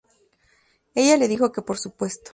[0.95, 2.29] Ella le dijo que por supuesto.